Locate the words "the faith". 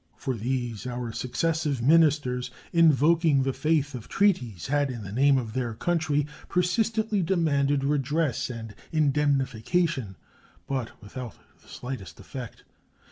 3.43-3.93